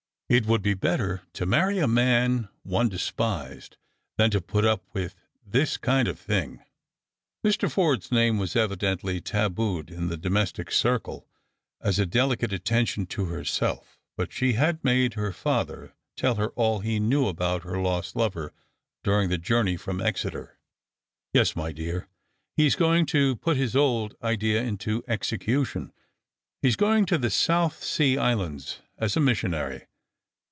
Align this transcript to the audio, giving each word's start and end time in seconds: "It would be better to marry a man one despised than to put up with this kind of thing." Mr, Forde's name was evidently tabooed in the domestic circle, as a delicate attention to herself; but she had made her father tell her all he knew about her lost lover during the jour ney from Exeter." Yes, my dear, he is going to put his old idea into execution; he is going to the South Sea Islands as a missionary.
"It 0.41 0.45
would 0.45 0.61
be 0.61 0.75
better 0.75 1.23
to 1.33 1.45
marry 1.45 1.79
a 1.79 1.89
man 1.89 2.47
one 2.63 2.87
despised 2.87 3.75
than 4.15 4.31
to 4.31 4.39
put 4.39 4.63
up 4.63 4.81
with 4.93 5.13
this 5.45 5.75
kind 5.75 6.07
of 6.07 6.17
thing." 6.17 6.63
Mr, 7.45 7.69
Forde's 7.69 8.13
name 8.13 8.37
was 8.37 8.55
evidently 8.55 9.19
tabooed 9.19 9.89
in 9.91 10.07
the 10.07 10.15
domestic 10.15 10.71
circle, 10.71 11.27
as 11.81 11.99
a 11.99 12.05
delicate 12.05 12.53
attention 12.53 13.05
to 13.07 13.25
herself; 13.25 13.99
but 14.15 14.31
she 14.31 14.53
had 14.53 14.81
made 14.85 15.15
her 15.15 15.33
father 15.33 15.93
tell 16.15 16.35
her 16.35 16.51
all 16.51 16.79
he 16.79 16.97
knew 16.97 17.27
about 17.27 17.63
her 17.63 17.81
lost 17.81 18.15
lover 18.15 18.53
during 19.03 19.27
the 19.27 19.37
jour 19.37 19.63
ney 19.65 19.75
from 19.75 19.99
Exeter." 19.99 20.57
Yes, 21.33 21.57
my 21.57 21.73
dear, 21.73 22.07
he 22.55 22.65
is 22.65 22.77
going 22.77 23.05
to 23.07 23.35
put 23.35 23.57
his 23.57 23.75
old 23.75 24.15
idea 24.23 24.63
into 24.63 25.03
execution; 25.09 25.91
he 26.61 26.69
is 26.69 26.77
going 26.77 27.05
to 27.07 27.17
the 27.17 27.29
South 27.29 27.83
Sea 27.83 28.17
Islands 28.17 28.79
as 28.97 29.17
a 29.17 29.19
missionary. 29.19 29.87